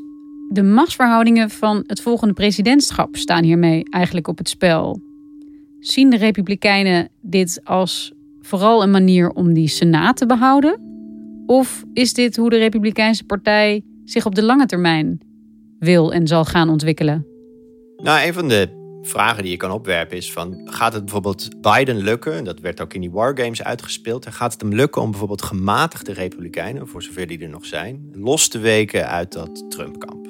de 0.50 0.64
machtsverhoudingen 0.64 1.50
van 1.50 1.84
het 1.88 2.02
volgende 2.02 2.34
presidentschap 2.34 3.16
staan 3.16 3.44
hiermee 3.44 3.84
eigenlijk 3.90 4.28
op 4.28 4.38
het 4.38 4.50
spel. 4.50 5.02
Zien 5.80 6.10
de 6.10 6.18
Republikeinen 6.18 7.10
dit 7.22 7.62
als 7.64 8.12
vooral 8.42 8.84
een 8.84 8.92
manier 8.92 9.30
om 9.30 9.54
die 9.54 9.68
Senaat 9.68 10.18
te 10.18 10.26
behouden? 10.26 10.80
Of 11.46 11.84
is 11.94 12.14
dit 12.14 12.36
hoe 12.36 12.50
de 12.50 12.58
Republikeinse 12.58 13.24
Partij 13.24 13.84
zich 14.06 14.26
op 14.26 14.36
de 14.36 14.44
lange 14.44 14.66
termijn 14.66 15.20
wil 15.80 16.14
en 16.14 16.28
zal 16.28 16.46
gaan 16.46 16.70
ontwikkelen? 16.70 17.26
Nou, 17.98 18.28
een 18.28 18.34
van 18.34 18.48
de 18.48 18.75
vragen 19.06 19.44
die 19.44 19.52
je 19.52 19.58
kan 19.58 19.72
opwerpen 19.72 20.18
is 20.18 20.32
van... 20.32 20.62
gaat 20.64 20.94
het 20.94 21.04
bijvoorbeeld 21.04 21.62
Biden 21.62 21.98
lukken, 21.98 22.44
dat 22.44 22.60
werd 22.60 22.82
ook 22.82 22.94
in 22.94 23.02
die 23.02 23.12
wargames 23.12 23.64
uitgespeeld... 23.64 24.28
gaat 24.28 24.52
het 24.52 24.62
hem 24.62 24.74
lukken 24.74 25.02
om 25.02 25.10
bijvoorbeeld 25.10 25.42
gematigde 25.42 26.14
republikeinen, 26.14 26.88
voor 26.88 27.04
zover 27.04 27.28
die 27.28 27.40
er 27.40 27.50
nog 27.50 27.66
zijn... 27.66 28.10
los 28.14 28.48
te 28.48 28.60
weken 28.60 29.08
uit 29.08 29.32
dat 29.32 29.66
Trump-kamp? 29.70 30.28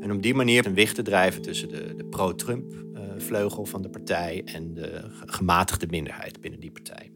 En 0.00 0.12
op 0.12 0.22
die 0.22 0.34
manier 0.34 0.66
een 0.66 0.74
wicht 0.74 0.94
te 0.94 1.02
drijven 1.02 1.42
tussen 1.42 1.68
de, 1.68 1.94
de 1.96 2.04
pro-Trump-vleugel 2.04 3.64
van 3.64 3.82
de 3.82 3.88
partij... 3.88 4.42
en 4.44 4.74
de 4.74 5.04
gematigde 5.26 5.86
minderheid 5.90 6.40
binnen 6.40 6.60
die 6.60 6.70
partij. 6.70 7.10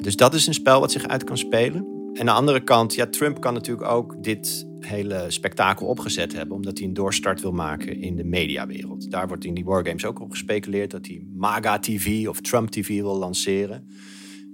Dus 0.00 0.16
dat 0.16 0.34
is 0.34 0.46
een 0.46 0.54
spel 0.54 0.80
wat 0.80 0.92
zich 0.92 1.06
uit 1.06 1.24
kan 1.24 1.38
spelen. 1.38 1.94
En 2.12 2.20
aan 2.20 2.26
de 2.26 2.32
andere 2.32 2.60
kant, 2.60 2.94
ja, 2.94 3.06
Trump 3.06 3.40
kan 3.40 3.54
natuurlijk 3.54 3.88
ook 3.88 4.22
dit 4.22 4.66
hele 4.86 5.24
spektakel 5.28 5.86
opgezet 5.86 6.32
hebben, 6.32 6.56
omdat 6.56 6.78
hij 6.78 6.86
een 6.86 6.94
doorstart 6.94 7.40
wil 7.40 7.52
maken 7.52 8.00
in 8.00 8.16
de 8.16 8.24
mediawereld. 8.24 9.10
Daar 9.10 9.28
wordt 9.28 9.44
in 9.44 9.54
die 9.54 9.64
wargames 9.64 10.04
ook 10.04 10.20
op 10.20 10.30
gespeculeerd 10.30 10.90
dat 10.90 11.06
hij 11.06 11.26
MAGA 11.34 11.78
TV 11.78 12.26
of 12.28 12.40
Trump 12.40 12.70
TV 12.70 12.88
wil 12.88 13.16
lanceren. 13.16 13.88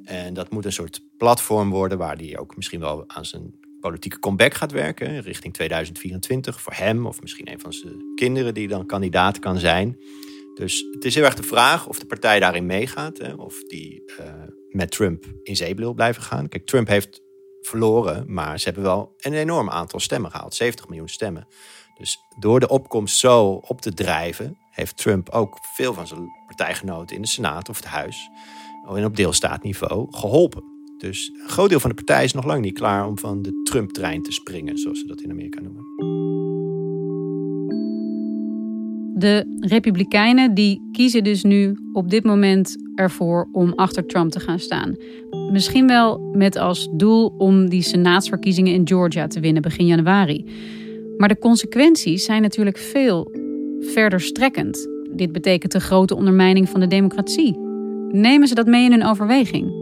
En 0.04 0.34
dat 0.34 0.50
moet 0.50 0.64
een 0.64 0.72
soort 0.72 1.02
platform 1.16 1.70
worden 1.70 1.98
waar 1.98 2.16
hij 2.16 2.38
ook 2.38 2.56
misschien 2.56 2.80
wel 2.80 3.04
aan 3.06 3.24
zijn 3.24 3.54
politieke 3.80 4.18
comeback 4.18 4.54
gaat 4.54 4.72
werken 4.72 5.20
richting 5.20 5.54
2024 5.54 6.60
voor 6.60 6.72
hem 6.72 7.06
of 7.06 7.20
misschien 7.20 7.50
een 7.50 7.60
van 7.60 7.72
zijn 7.72 8.12
kinderen 8.14 8.54
die 8.54 8.68
dan 8.68 8.86
kandidaat 8.86 9.38
kan 9.38 9.58
zijn. 9.58 9.96
Dus 10.54 10.86
het 10.92 11.04
is 11.04 11.14
heel 11.14 11.24
erg 11.24 11.34
de 11.34 11.42
vraag 11.42 11.88
of 11.88 11.98
de 11.98 12.06
partij 12.06 12.40
daarin 12.40 12.66
meegaat, 12.66 13.18
hè, 13.18 13.34
of 13.34 13.62
die 13.64 14.02
uh, 14.20 14.32
met 14.68 14.90
Trump 14.90 15.24
in 15.42 15.56
zee 15.56 15.74
wil 15.74 15.94
blijven 15.94 16.22
gaan. 16.22 16.48
Kijk, 16.48 16.66
Trump 16.66 16.88
heeft 16.88 17.20
verloren, 17.62 18.24
maar 18.32 18.58
ze 18.58 18.64
hebben 18.64 18.82
wel 18.82 19.14
een 19.18 19.32
enorm 19.32 19.70
aantal 19.70 20.00
stemmen 20.00 20.30
gehaald, 20.30 20.54
70 20.54 20.88
miljoen 20.88 21.08
stemmen. 21.08 21.46
Dus 21.98 22.18
door 22.38 22.60
de 22.60 22.68
opkomst 22.68 23.18
zo 23.18 23.48
op 23.48 23.80
te 23.80 23.94
drijven, 23.94 24.56
heeft 24.70 24.96
Trump 24.96 25.28
ook 25.28 25.58
veel 25.74 25.94
van 25.94 26.06
zijn 26.06 26.28
partijgenoten 26.46 27.16
in 27.16 27.22
de 27.22 27.28
Senaat 27.28 27.68
of 27.68 27.76
het 27.76 27.86
Huis, 27.86 28.30
en 28.96 29.04
op 29.04 29.16
deelstaatniveau, 29.16 30.06
geholpen. 30.10 30.62
Dus 30.98 31.30
een 31.42 31.48
groot 31.48 31.68
deel 31.68 31.80
van 31.80 31.90
de 31.90 31.96
partij 31.96 32.24
is 32.24 32.32
nog 32.32 32.44
lang 32.44 32.62
niet 32.62 32.78
klaar 32.78 33.06
om 33.06 33.18
van 33.18 33.42
de 33.42 33.60
Trump-trein 33.62 34.22
te 34.22 34.32
springen, 34.32 34.78
zoals 34.78 34.98
ze 34.98 35.06
dat 35.06 35.20
in 35.20 35.30
Amerika 35.30 35.60
noemen. 35.60 35.84
De 39.14 39.56
Republikeinen 39.60 40.54
die 40.54 40.88
kiezen 40.92 41.24
dus 41.24 41.42
nu 41.42 41.76
op 41.92 42.10
dit 42.10 42.24
moment 42.24 42.76
ervoor 42.94 43.48
om 43.52 43.72
achter 43.72 44.06
Trump 44.06 44.30
te 44.30 44.40
gaan 44.40 44.58
staan. 44.58 44.96
Misschien 45.52 45.86
wel 45.86 46.18
met 46.32 46.56
als 46.56 46.88
doel 46.92 47.34
om 47.38 47.68
die 47.68 47.82
senaatsverkiezingen 47.82 48.72
in 48.72 48.88
Georgia 48.88 49.26
te 49.26 49.40
winnen 49.40 49.62
begin 49.62 49.86
januari. 49.86 50.44
Maar 51.16 51.28
de 51.28 51.38
consequenties 51.38 52.24
zijn 52.24 52.42
natuurlijk 52.42 52.78
veel 52.78 53.32
verder 53.80 54.20
strekkend. 54.20 54.88
Dit 55.10 55.32
betekent 55.32 55.74
een 55.74 55.80
grote 55.80 56.16
ondermijning 56.16 56.68
van 56.68 56.80
de 56.80 56.86
democratie. 56.86 57.56
Nemen 58.08 58.48
ze 58.48 58.54
dat 58.54 58.66
mee 58.66 58.84
in 58.84 58.90
hun 58.90 59.06
overweging? 59.06 59.80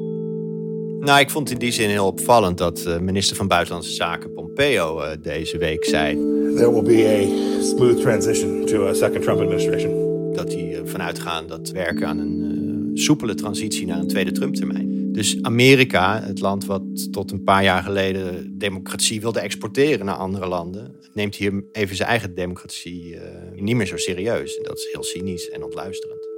Nou, 1.00 1.20
ik 1.20 1.30
vond 1.30 1.48
het 1.48 1.58
in 1.58 1.64
die 1.64 1.72
zin 1.72 1.88
heel 1.88 2.06
opvallend 2.06 2.58
dat 2.58 2.84
uh, 2.86 2.98
minister 2.98 3.36
van 3.36 3.48
Buitenlandse 3.48 3.92
Zaken 3.92 4.32
Pompeo 4.32 5.00
uh, 5.00 5.08
deze 5.22 5.58
week 5.58 5.84
zei. 5.84 6.14
There 6.56 6.72
will 6.72 6.82
be 6.82 7.06
a 7.06 7.62
smooth 7.62 8.00
transition 8.00 8.64
to 8.64 8.86
a 8.86 8.94
second 8.94 9.22
Trump 9.22 9.40
administration. 9.40 10.32
Dat 10.34 10.52
hij 10.52 10.78
ervan 10.78 11.00
uh, 11.00 11.06
uitgaan 11.06 11.46
dat 11.46 11.70
werken 11.70 12.06
aan 12.06 12.18
een 12.18 12.90
soepele 12.94 13.34
transitie 13.34 13.86
naar 13.86 13.98
een 13.98 14.08
tweede 14.08 14.32
Trump-termijn. 14.32 14.99
Dus 15.20 15.42
Amerika, 15.42 16.22
het 16.22 16.40
land 16.40 16.64
wat 16.64 17.12
tot 17.12 17.30
een 17.30 17.42
paar 17.42 17.62
jaar 17.62 17.82
geleden 17.82 18.58
democratie 18.58 19.20
wilde 19.20 19.40
exporteren 19.40 20.06
naar 20.06 20.14
andere 20.14 20.46
landen, 20.46 20.94
neemt 21.14 21.34
hier 21.34 21.64
even 21.72 21.96
zijn 21.96 22.08
eigen 22.08 22.34
democratie 22.34 23.16
niet 23.54 23.76
meer 23.76 23.86
zo 23.86 23.96
serieus. 23.96 24.58
Dat 24.62 24.78
is 24.78 24.88
heel 24.92 25.02
cynisch 25.02 25.50
en 25.50 25.64
ontluisterend. 25.64 26.28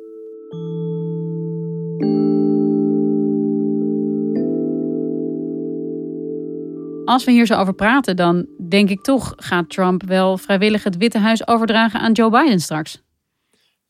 Als 7.05 7.25
we 7.25 7.31
hier 7.31 7.47
zo 7.47 7.55
over 7.55 7.75
praten, 7.75 8.17
dan 8.17 8.47
denk 8.69 8.91
ik 8.91 9.01
toch 9.01 9.33
gaat 9.37 9.71
Trump 9.71 10.05
wel 10.05 10.39
vrijwillig 10.39 10.85
het 10.85 10.97
Witte 10.97 11.19
Huis 11.19 11.47
overdragen 11.47 12.01
aan 12.01 12.13
Joe 12.13 12.31
Biden 12.31 12.61
straks. 12.61 13.03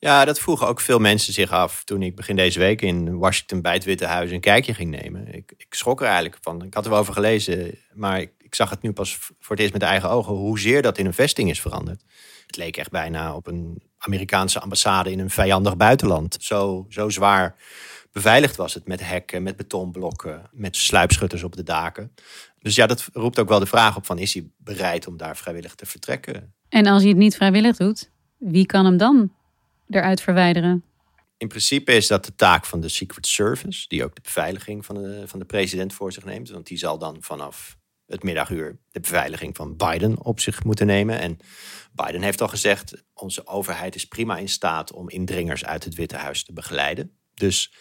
Ja, 0.04 0.25
dat 0.25 0.40
vroegen 0.40 0.66
ook 0.66 0.80
veel 0.80 0.99
mensen 0.99 1.32
zich 1.32 1.50
af 1.50 1.85
toen 1.85 2.02
ik 2.02 2.16
begin 2.16 2.37
deze 2.37 2.59
week 2.59 2.82
in 2.82 3.18
Washington 3.18 3.61
bij 3.61 3.73
het 3.73 3.85
Witte 3.85 4.06
Huis 4.06 4.30
een 4.30 4.40
kijkje 4.40 4.75
ging 4.75 4.90
nemen. 4.90 5.35
Ik, 5.35 5.52
ik 5.56 5.75
schrok 5.75 6.00
er 6.00 6.06
eigenlijk 6.06 6.38
van. 6.40 6.62
Ik 6.62 6.75
had 6.75 6.85
er 6.85 6.90
wel 6.90 6.99
over 6.99 7.12
gelezen, 7.12 7.78
maar 7.94 8.21
ik, 8.21 8.54
zag 8.54 8.71
het 8.71 8.82
nu 8.82 8.92
pas 8.92 9.16
voor 9.16 9.32
het 9.49 9.59
eerst 9.59 9.73
met 9.73 9.82
eigen 9.82 10.11
ogen 10.11 10.35
hoezeer 10.35 10.82
dat 10.82 10.99
in 10.99 11.06
een 11.06 11.14
vesting 11.14 11.50
is 11.50 11.61
veranderd. 11.61 12.02
Het 12.47 12.56
leek 12.56 12.76
echt 12.76 12.90
bijna 12.90 13.35
op 13.35 13.47
een 13.47 13.82
Amerikaanse 13.99 14.61
ambassade 14.61 15.11
in 15.11 15.18
een 15.18 15.30
vijandig 15.30 15.76
buitenland. 15.76 16.37
Zo, 16.40 16.87
zo 16.88 17.09
zwaar 17.09 17.56
beveiligd 18.12 18.56
was 18.56 18.75
het 18.75 18.87
met 18.87 19.09
hekken, 19.09 19.42
met 19.42 19.56
betonblokken, 19.56 20.42
met 20.52 20.76
sluipschutters 20.76 21.42
op 21.42 21.56
de 21.56 21.62
daken. 21.62 22.14
Dus 22.59 22.75
ja, 22.75 22.87
dat 22.87 23.09
roept 23.12 23.38
ook 23.38 23.49
wel 23.49 23.59
de 23.59 23.66
vraag 23.66 23.97
op 23.97 24.06
van 24.06 24.18
is 24.18 24.35
hij 24.35 24.50
bereid 24.56 25.06
om 25.06 25.16
daar 25.16 25.37
vrijwillig 25.37 25.75
te 25.75 25.87
vertrekken? 25.87 26.54
En 26.68 26.87
als 26.87 27.00
hij 27.00 27.11
het 27.11 27.21
niet 27.21 27.37
vrijwillig 27.37 27.76
doet, 27.76 28.11
wie 28.38 28.66
kan 28.66 28.85
hem 28.85 28.97
dan 28.97 29.40
eruit 29.94 30.20
verwijderen? 30.20 30.84
In 31.37 31.49
principe 31.49 31.92
is 31.92 32.06
dat 32.06 32.25
de 32.25 32.34
taak 32.34 32.64
van 32.64 32.80
de 32.80 32.88
Secret 32.88 33.26
Service, 33.26 33.88
die 33.88 34.04
ook 34.04 34.14
de 34.14 34.20
beveiliging 34.20 34.87
van 34.87 34.94
de, 34.94 35.22
van 35.26 35.38
de 35.38 35.44
president 35.44 35.92
voor 35.92 36.12
zich 36.12 36.25
neemt. 36.25 36.50
Want 36.50 36.66
die 36.66 36.78
zal 36.78 36.99
dan 36.99 37.16
vanaf 37.20 37.76
het 38.06 38.22
middaguur 38.22 38.78
de 38.90 39.00
beveiliging 39.00 39.56
van 39.56 39.76
Biden 39.76 40.25
op 40.25 40.40
zich 40.40 40.64
moeten 40.64 40.87
nemen. 40.87 41.18
En 41.18 41.38
Biden 41.92 42.22
heeft 42.22 42.40
al 42.40 42.49
gezegd, 42.49 43.04
onze 43.14 43.46
overheid 43.46 43.94
is 43.94 44.06
prima 44.06 44.37
in 44.37 44.49
staat 44.49 44.92
om 44.92 45.08
indringers 45.08 45.64
uit 45.64 45.84
het 45.84 45.94
Witte 45.94 46.16
Huis 46.16 46.44
te 46.44 46.52
begeleiden. 46.52 47.18
Dus 47.34 47.72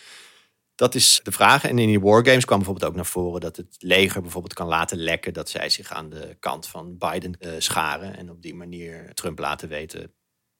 dat 0.75 0.95
is 0.95 1.19
de 1.23 1.31
vraag. 1.31 1.63
En 1.63 1.79
in 1.79 1.87
die 1.87 1.99
wargames 1.99 2.45
kwam 2.45 2.57
bijvoorbeeld 2.57 2.89
ook 2.89 2.95
naar 2.95 3.05
voren 3.05 3.41
dat 3.41 3.55
het 3.55 3.75
leger 3.79 4.21
bijvoorbeeld 4.21 4.53
kan 4.53 4.67
laten 4.67 4.97
lekken 4.97 5.33
dat 5.33 5.49
zij 5.49 5.69
zich 5.69 5.91
aan 5.91 6.09
de 6.09 6.35
kant 6.39 6.67
van 6.67 6.97
Biden 6.97 7.35
uh, 7.39 7.53
scharen. 7.57 8.17
En 8.17 8.29
op 8.29 8.41
die 8.41 8.55
manier 8.55 9.13
Trump 9.13 9.39
laten 9.39 9.69
weten: 9.69 10.13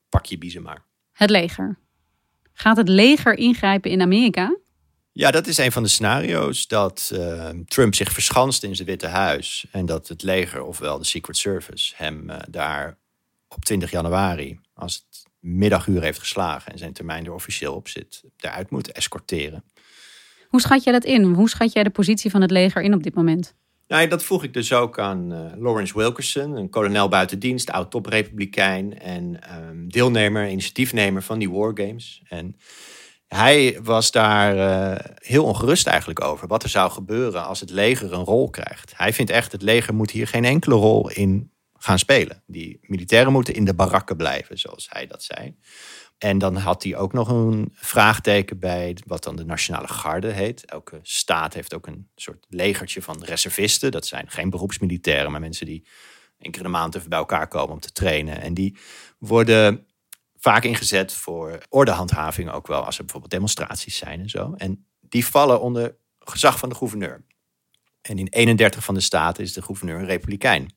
pak 0.10 0.26
je 0.26 0.38
biezen 0.38 0.62
maar. 0.62 0.90
Het 1.22 1.30
leger. 1.30 1.78
Gaat 2.54 2.78
het 2.78 2.88
leger 2.88 3.38
ingrijpen 3.38 3.92
in 3.92 4.02
Amerika? 4.02 4.58
Ja, 5.12 5.32
dat 5.32 5.48
is 5.48 5.58
een 5.58 5.72
van 5.72 5.84
de 5.84 5.90
scenario's. 5.90 6.68
Dat 6.68 7.12
uh, 7.14 7.50
Trump 7.66 7.96
zich 7.96 8.12
verschanst 8.12 8.64
in 8.64 8.76
zijn 8.76 8.88
Witte 8.88 9.08
Huis. 9.08 9.66
En 9.72 9.86
dat 9.86 10.08
het 10.08 10.24
leger, 10.24 10.64
ofwel 10.64 10.98
de 10.98 11.06
Secret 11.06 11.38
Service, 11.38 11.94
hem 11.98 12.30
uh, 12.30 12.38
daar 12.50 12.98
op 13.48 13.66
20 13.66 13.92
januari, 13.92 14.60
als 14.74 14.94
het 14.94 15.26
middaguur 15.40 16.02
heeft 16.02 16.20
geslagen 16.20 16.72
en 16.72 16.78
zijn 16.78 16.94
termijn 16.94 17.26
er 17.26 17.34
officieel 17.34 17.74
op 17.74 17.88
zit, 17.88 18.24
eruit 18.38 18.70
moet 18.70 18.92
escorteren. 18.92 19.64
Hoe 20.48 20.62
schat 20.62 20.84
jij 20.84 20.94
dat 20.94 21.04
in? 21.04 21.24
Hoe 21.24 21.50
schat 21.50 21.74
jij 21.74 21.84
de 21.84 21.90
positie 21.90 22.32
van 22.32 22.42
het 22.42 22.52
leger 22.52 22.82
in 22.82 22.94
op 22.94 23.04
dit 23.04 23.16
moment? 23.16 23.54
Nou, 23.92 24.08
dat 24.08 24.24
vroeg 24.24 24.44
ik 24.44 24.54
dus 24.54 24.74
ook 24.74 25.00
aan 25.00 25.34
uh, 25.34 25.40
Lawrence 25.58 25.98
Wilkerson, 25.98 26.56
een 26.56 26.70
kolonel 26.70 27.08
buiten 27.08 27.40
dienst, 27.40 27.72
oud 27.72 27.92
toprepublikein 27.92 29.00
en 29.00 29.40
um, 29.58 29.92
deelnemer, 29.92 30.50
initiatiefnemer 30.50 31.24
van 31.24 31.40
die 31.40 31.52
wargames. 31.52 32.22
En 32.28 32.58
hij 33.28 33.80
was 33.84 34.12
daar 34.12 34.56
uh, 34.56 35.06
heel 35.16 35.44
ongerust 35.44 35.88
eigenlijk 35.88 36.24
over 36.24 36.48
wat 36.48 36.64
er 36.64 36.70
zou 36.70 36.92
gebeuren 36.92 37.46
als 37.46 37.60
het 37.60 37.70
leger 37.70 38.14
een 38.14 38.24
rol 38.24 38.50
krijgt. 38.50 38.94
Hij 38.96 39.14
vindt 39.14 39.32
echt 39.32 39.52
het 39.52 39.62
leger 39.62 39.94
moet 39.94 40.12
hier 40.12 40.28
geen 40.28 40.46
enkele 40.46 40.76
rol 40.76 41.10
in 41.10 41.52
gaan 41.78 42.00
spelen. 42.00 42.44
Die 42.46 42.80
militairen 42.82 43.32
moeten 43.32 43.54
in 43.54 43.66
de 43.66 43.74
barakken 43.74 44.18
blijven, 44.18 44.60
zoals 44.60 44.88
hij 44.90 45.08
dat 45.08 45.24
zei. 45.24 45.56
En 46.22 46.38
dan 46.38 46.56
had 46.56 46.84
hij 46.84 46.96
ook 46.96 47.14
nog 47.14 47.30
een 47.30 47.70
vraagteken 47.74 48.60
bij 48.60 48.98
wat 49.06 49.24
dan 49.24 49.36
de 49.36 49.46
Nationale 49.46 49.88
Garde 49.88 50.32
heet. 50.32 50.66
Elke 50.66 51.00
staat 51.02 51.54
heeft 51.54 51.74
ook 51.74 51.88
een 51.88 52.10
soort 52.16 52.46
legertje 52.50 53.02
van 53.02 53.24
reservisten. 53.24 53.92
Dat 53.92 54.06
zijn 54.06 54.30
geen 54.30 54.50
beroepsmilitairen, 54.50 55.32
maar 55.32 55.40
mensen 55.40 55.66
die 55.66 55.88
één 56.38 56.52
keer 56.52 56.64
de 56.64 56.70
maand 56.70 56.96
even 56.96 57.10
bij 57.10 57.18
elkaar 57.18 57.48
komen 57.48 57.74
om 57.74 57.80
te 57.80 57.92
trainen. 57.92 58.42
En 58.42 58.54
die 58.54 58.78
worden 59.18 59.88
vaak 60.38 60.64
ingezet 60.64 61.14
voor 61.14 61.58
ordehandhaving 61.70 62.52
ook 62.52 62.68
wel, 62.68 62.86
als 62.86 62.98
er 62.98 63.04
bijvoorbeeld 63.04 63.34
demonstraties 63.34 63.98
zijn 63.98 64.20
en 64.20 64.30
zo. 64.30 64.54
En 64.58 64.86
die 65.00 65.26
vallen 65.26 65.62
onder 65.62 65.96
gezag 66.20 66.60
van 66.60 66.70
de 66.70 66.76
gouverneur. 66.76 67.26
En 68.02 68.18
in 68.18 68.28
31 68.28 68.84
van 68.84 68.94
de 68.94 69.02
staten 69.02 69.44
is 69.44 69.54
de 69.54 69.62
gouverneur 69.62 70.00
een 70.00 70.06
republikein. 70.06 70.74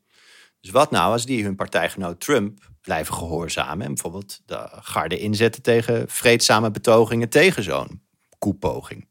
Dus 0.60 0.70
wat 0.70 0.90
nou 0.90 1.12
als 1.12 1.26
die 1.26 1.44
hun 1.44 1.56
partijgenoot 1.56 2.20
Trump 2.20 2.72
blijven 2.84 3.14
gehoorzamen 3.14 3.86
en 3.86 3.94
bijvoorbeeld 3.94 4.40
de 4.46 4.68
garde 4.70 5.18
inzetten 5.18 5.62
tegen 5.62 6.04
vreedzame 6.08 6.70
betogingen 6.70 7.28
tegen 7.28 7.62
zo'n 7.62 8.02
koepoging? 8.38 9.08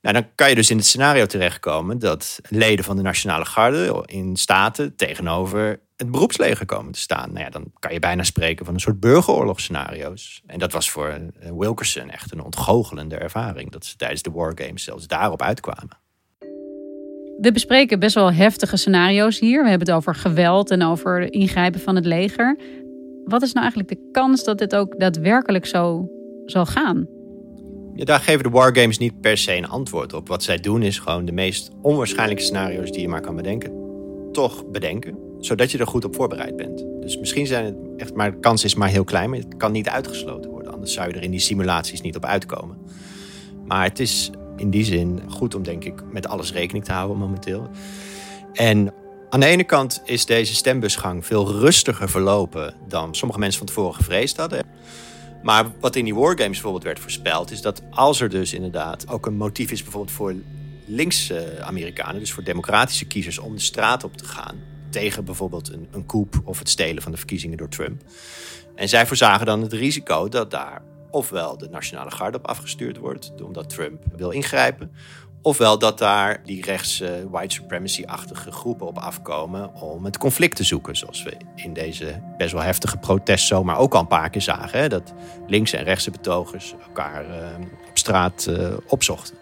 Nou, 0.00 0.14
dan 0.14 0.26
kan 0.34 0.48
je 0.48 0.54
dus 0.54 0.70
in 0.70 0.76
het 0.76 0.86
scenario 0.86 1.26
terechtkomen 1.26 1.98
dat 1.98 2.40
leden 2.48 2.84
van 2.84 2.96
de 2.96 3.02
Nationale 3.02 3.44
Garde 3.44 4.02
in 4.06 4.36
staten 4.36 4.96
tegenover 4.96 5.80
het 5.96 6.10
beroepsleger 6.10 6.66
komen 6.66 6.92
te 6.92 7.00
staan. 7.00 7.32
Nou 7.32 7.44
ja, 7.44 7.50
dan 7.50 7.72
kan 7.78 7.92
je 7.92 7.98
bijna 7.98 8.22
spreken 8.22 8.64
van 8.64 8.74
een 8.74 8.80
soort 8.80 9.00
burgeroorlogsscenario's. 9.00 10.42
En 10.46 10.58
dat 10.58 10.72
was 10.72 10.90
voor 10.90 11.20
Wilkerson 11.58 12.10
echt 12.10 12.32
een 12.32 12.42
ontgoochelende 12.42 13.16
ervaring. 13.16 13.70
Dat 13.70 13.84
ze 13.84 13.96
tijdens 13.96 14.22
de 14.22 14.30
wargames 14.30 14.84
zelfs 14.84 15.06
daarop 15.06 15.42
uitkwamen. 15.42 15.98
We 17.40 17.52
bespreken 17.52 17.98
best 17.98 18.14
wel 18.14 18.32
heftige 18.32 18.76
scenario's 18.76 19.38
hier. 19.38 19.62
We 19.62 19.68
hebben 19.68 19.86
het 19.86 19.96
over 19.96 20.14
geweld 20.14 20.70
en 20.70 20.82
over 20.82 21.32
ingrijpen 21.32 21.80
van 21.80 21.94
het 21.94 22.04
leger. 22.04 22.58
Wat 23.28 23.42
is 23.42 23.52
nou 23.52 23.60
eigenlijk 23.60 23.88
de 23.88 24.08
kans 24.12 24.44
dat 24.44 24.58
dit 24.58 24.74
ook 24.74 24.98
daadwerkelijk 24.98 25.66
zo 25.66 26.08
zal 26.46 26.66
gaan? 26.66 27.06
Ja, 27.94 28.04
daar 28.04 28.20
geven 28.20 28.42
de 28.42 28.50
wargames 28.50 28.98
niet 28.98 29.20
per 29.20 29.38
se 29.38 29.56
een 29.56 29.68
antwoord 29.68 30.12
op. 30.12 30.28
Wat 30.28 30.42
zij 30.42 30.56
doen 30.56 30.82
is 30.82 30.98
gewoon 30.98 31.24
de 31.24 31.32
meest 31.32 31.70
onwaarschijnlijke 31.82 32.42
scenario's 32.42 32.90
die 32.90 33.00
je 33.00 33.08
maar 33.08 33.20
kan 33.20 33.36
bedenken, 33.36 33.72
toch 34.32 34.66
bedenken, 34.70 35.18
zodat 35.38 35.70
je 35.70 35.78
er 35.78 35.86
goed 35.86 36.04
op 36.04 36.14
voorbereid 36.14 36.56
bent. 36.56 36.86
Dus 37.00 37.18
misschien 37.18 37.46
zijn 37.46 37.64
het 37.64 37.76
echt, 37.96 38.14
maar 38.14 38.30
de 38.30 38.38
kans 38.40 38.64
is 38.64 38.74
maar 38.74 38.88
heel 38.88 39.04
klein, 39.04 39.30
maar 39.30 39.38
het 39.38 39.56
kan 39.56 39.72
niet 39.72 39.88
uitgesloten 39.88 40.50
worden. 40.50 40.72
Anders 40.72 40.92
zou 40.92 41.08
je 41.08 41.14
er 41.14 41.22
in 41.22 41.30
die 41.30 41.40
simulaties 41.40 42.00
niet 42.00 42.16
op 42.16 42.24
uitkomen. 42.24 42.78
Maar 43.66 43.84
het 43.84 43.98
is 43.98 44.30
in 44.56 44.70
die 44.70 44.84
zin 44.84 45.20
goed 45.28 45.54
om, 45.54 45.62
denk 45.62 45.84
ik, 45.84 46.02
met 46.12 46.28
alles 46.28 46.52
rekening 46.52 46.84
te 46.84 46.92
houden 46.92 47.18
momenteel. 47.18 47.68
En 48.52 48.92
aan 49.30 49.40
de 49.40 49.46
ene 49.46 49.64
kant 49.64 50.02
is 50.04 50.26
deze 50.26 50.54
stembusgang 50.54 51.26
veel 51.26 51.50
rustiger 51.50 52.08
verlopen 52.08 52.74
dan 52.88 53.14
sommige 53.14 53.40
mensen 53.40 53.58
van 53.58 53.66
tevoren 53.66 53.94
gevreesd 53.94 54.36
hadden. 54.36 54.66
Maar 55.42 55.66
wat 55.80 55.96
in 55.96 56.04
die 56.04 56.14
wargames 56.14 56.50
bijvoorbeeld 56.50 56.84
werd 56.84 57.00
voorspeld, 57.00 57.50
is 57.50 57.60
dat 57.60 57.82
als 57.90 58.20
er 58.20 58.28
dus 58.28 58.52
inderdaad 58.52 59.08
ook 59.08 59.26
een 59.26 59.36
motief 59.36 59.70
is 59.70 59.82
bijvoorbeeld 59.82 60.16
voor 60.16 60.34
linkse 60.86 61.62
Amerikanen, 61.62 62.20
dus 62.20 62.32
voor 62.32 62.44
democratische 62.44 63.06
kiezers, 63.06 63.38
om 63.38 63.54
de 63.54 63.60
straat 63.60 64.04
op 64.04 64.16
te 64.16 64.24
gaan 64.24 64.56
tegen 64.90 65.24
bijvoorbeeld 65.24 65.72
een, 65.72 65.88
een 65.90 66.06
coup 66.06 66.40
of 66.44 66.58
het 66.58 66.68
stelen 66.68 67.02
van 67.02 67.12
de 67.12 67.18
verkiezingen 67.18 67.56
door 67.56 67.68
Trump. 67.68 68.02
En 68.74 68.88
zij 68.88 69.06
voorzagen 69.06 69.46
dan 69.46 69.62
het 69.62 69.72
risico 69.72 70.28
dat 70.28 70.50
daar 70.50 70.82
ofwel 71.10 71.58
de 71.58 71.68
nationale 71.68 72.10
garde 72.10 72.38
op 72.38 72.46
afgestuurd 72.46 72.96
wordt, 72.96 73.32
omdat 73.42 73.70
Trump 73.70 74.04
wil 74.16 74.30
ingrijpen, 74.30 74.92
ofwel 75.42 75.78
dat 75.78 75.98
daar 75.98 76.42
die 76.44 76.64
rechtse 76.64 77.26
white 77.30 77.54
supremacy-achtige 77.54 78.52
groepen 78.52 78.86
op 78.86 78.98
afkomen 78.98 79.74
om 79.74 80.04
het 80.04 80.18
conflict 80.18 80.56
te 80.56 80.64
zoeken, 80.64 80.96
zoals 80.96 81.22
we 81.22 81.36
in 81.54 81.72
deze 81.72 82.22
best 82.36 82.52
wel 82.52 82.62
heftige 82.62 82.96
protestzomer 82.96 83.76
ook 83.76 83.94
al 83.94 84.00
een 84.00 84.06
paar 84.06 84.30
keer 84.30 84.42
zagen, 84.42 84.78
hè, 84.78 84.88
dat 84.88 85.12
linkse 85.46 85.76
en 85.76 85.84
rechtse 85.84 86.10
betogers 86.10 86.74
elkaar 86.86 87.24
uh, 87.24 87.34
op 87.88 87.98
straat 87.98 88.46
uh, 88.50 88.68
opzochten. 88.86 89.34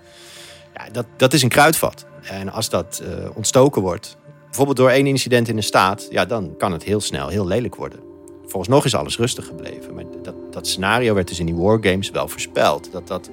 Ja, 0.74 0.90
dat, 0.90 1.06
dat 1.16 1.32
is 1.32 1.42
een 1.42 1.48
kruidvat. 1.48 2.06
En 2.22 2.52
als 2.52 2.68
dat 2.68 3.02
ontstoken 3.34 3.82
wordt, 3.82 4.16
bijvoorbeeld 4.44 4.76
door 4.76 4.90
één 4.90 5.06
incident 5.06 5.48
in 5.48 5.56
de 5.56 5.62
staat, 5.62 6.06
ja, 6.10 6.24
dan 6.24 6.56
kan 6.56 6.72
het 6.72 6.82
heel 6.82 7.00
snel 7.00 7.28
heel 7.28 7.46
lelijk 7.46 7.74
worden. 7.74 8.00
Volgens 8.46 8.68
nog 8.68 8.84
is 8.84 8.94
alles 8.94 9.16
rustig 9.16 9.46
gebleven. 9.46 9.94
Maar 9.94 10.04
dat, 10.22 10.34
dat 10.52 10.66
scenario 10.66 11.14
werd 11.14 11.28
dus 11.28 11.38
in 11.38 11.46
die 11.46 11.54
wargames 11.54 12.10
wel 12.10 12.28
voorspeld. 12.28 12.92
Dat 12.92 13.08
dat 13.08 13.30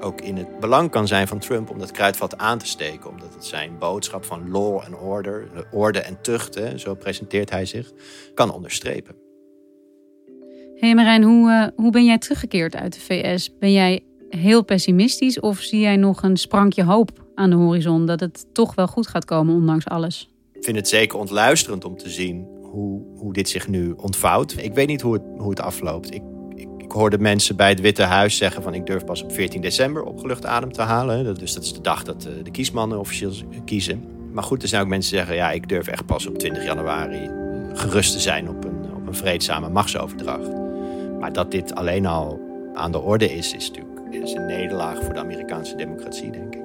ook 0.00 0.20
in 0.20 0.36
het 0.36 0.60
belang 0.60 0.90
kan 0.90 1.06
zijn 1.06 1.28
van 1.28 1.38
Trump 1.38 1.70
om 1.70 1.78
dat 1.78 1.90
kruidvat 1.90 2.38
aan 2.38 2.58
te 2.58 2.66
steken. 2.66 3.10
Omdat 3.10 3.34
het 3.34 3.44
zijn 3.44 3.78
boodschap 3.78 4.24
van 4.24 4.50
law 4.50 4.78
and 4.78 5.00
order, 5.00 5.48
orde 5.72 5.98
en 5.98 6.20
tucht, 6.22 6.54
hè, 6.54 6.78
zo 6.78 6.94
presenteert 6.94 7.50
hij 7.50 7.64
zich, 7.64 7.92
kan 8.34 8.52
onderstrepen. 8.52 9.14
Hé 10.74 10.86
hey 10.86 10.94
Marijn, 10.94 11.22
hoe, 11.22 11.50
uh, 11.50 11.66
hoe 11.76 11.90
ben 11.90 12.04
jij 12.04 12.18
teruggekeerd 12.18 12.76
uit 12.76 12.92
de 12.92 13.00
VS? 13.00 13.58
Ben 13.58 13.72
jij 13.72 14.02
heel 14.28 14.64
pessimistisch 14.64 15.40
of 15.40 15.60
zie 15.60 15.80
jij 15.80 15.96
nog 15.96 16.22
een 16.22 16.36
sprankje 16.36 16.84
hoop 16.84 17.10
aan 17.34 17.50
de 17.50 17.56
horizon 17.56 18.06
dat 18.06 18.20
het 18.20 18.46
toch 18.52 18.74
wel 18.74 18.86
goed 18.86 19.06
gaat 19.06 19.24
komen 19.24 19.54
ondanks 19.54 19.86
alles? 19.86 20.30
Ik 20.52 20.64
vind 20.64 20.76
het 20.76 20.88
zeker 20.88 21.18
ontluisterend 21.18 21.84
om 21.84 21.96
te 21.96 22.10
zien 22.10 22.46
hoe, 22.62 23.02
hoe 23.16 23.32
dit 23.32 23.48
zich 23.48 23.68
nu 23.68 23.92
ontvouwt. 23.96 24.56
Ik 24.58 24.74
weet 24.74 24.86
niet 24.86 25.00
hoe 25.00 25.12
het, 25.12 25.22
hoe 25.36 25.50
het 25.50 25.60
afloopt. 25.60 26.14
Ik, 26.14 26.22
ik, 26.88 26.94
hoorde 26.94 27.18
mensen 27.18 27.56
bij 27.56 27.68
het 27.68 27.80
Witte 27.80 28.02
Huis 28.02 28.36
zeggen 28.36 28.62
van 28.62 28.74
ik 28.74 28.86
durf 28.86 29.04
pas 29.04 29.22
op 29.22 29.32
14 29.32 29.60
december 29.60 30.02
opgelucht 30.02 30.46
adem 30.46 30.72
te 30.72 30.82
halen. 30.82 31.34
Dus 31.34 31.54
dat 31.54 31.62
is 31.62 31.72
de 31.72 31.80
dag 31.80 32.02
dat 32.02 32.22
de 32.22 32.50
kiesmannen 32.50 32.98
officieel 32.98 33.32
kiezen. 33.64 34.04
Maar 34.32 34.44
goed, 34.44 34.62
er 34.62 34.68
zijn 34.68 34.82
ook 34.82 34.88
mensen 34.88 35.10
die 35.10 35.18
zeggen 35.18 35.36
ja, 35.38 35.50
ik 35.50 35.68
durf 35.68 35.86
echt 35.86 36.06
pas 36.06 36.26
op 36.26 36.38
20 36.38 36.64
januari 36.64 37.30
gerust 37.74 38.12
te 38.12 38.20
zijn 38.20 38.48
op 38.48 38.64
een, 38.64 38.94
op 38.96 39.06
een 39.06 39.14
vreedzame 39.14 39.68
machtsoverdracht. 39.68 40.50
Maar 41.20 41.32
dat 41.32 41.50
dit 41.50 41.74
alleen 41.74 42.06
al 42.06 42.40
aan 42.74 42.92
de 42.92 43.00
orde 43.00 43.34
is, 43.34 43.52
is 43.52 43.68
natuurlijk 43.68 43.98
is 44.10 44.32
een 44.32 44.46
nederlaag 44.46 45.04
voor 45.04 45.14
de 45.14 45.20
Amerikaanse 45.20 45.76
democratie, 45.76 46.30
denk 46.30 46.54
ik. 46.54 46.62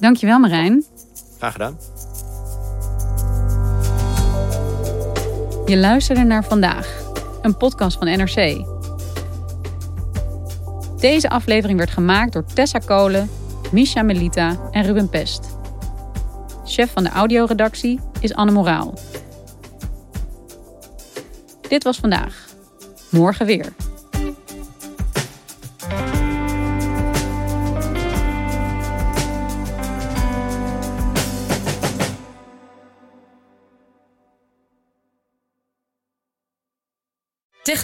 Dankjewel 0.00 0.38
Marijn. 0.38 0.84
Graag 1.36 1.52
gedaan. 1.52 1.76
Je 5.66 5.76
luisterde 5.76 6.22
naar 6.22 6.44
vandaag, 6.44 7.02
een 7.42 7.56
podcast 7.56 7.98
van 7.98 8.06
NRC. 8.06 8.64
Deze 11.00 11.28
aflevering 11.28 11.78
werd 11.78 11.90
gemaakt 11.90 12.32
door 12.32 12.44
Tessa 12.44 12.78
Kolen, 12.78 13.30
Misha 13.72 14.02
Melita 14.02 14.56
en 14.70 14.82
Ruben 14.82 15.08
Pest. 15.08 15.56
Chef 16.64 16.92
van 16.92 17.02
de 17.02 17.10
audioredactie 17.10 18.00
is 18.20 18.34
Anne 18.34 18.52
Moraal. 18.52 18.94
Dit 21.68 21.84
was 21.84 21.98
vandaag. 21.98 22.46
Morgen 23.10 23.46
weer. 23.46 23.72